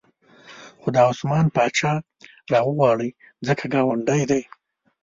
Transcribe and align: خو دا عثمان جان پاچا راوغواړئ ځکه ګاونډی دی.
خو 0.79 0.87
دا 0.95 1.01
عثمان 1.11 1.43
جان 1.47 1.53
پاچا 1.55 1.91
راوغواړئ 2.51 3.09
ځکه 3.47 3.63
ګاونډی 3.73 4.21
دی. 4.29 4.41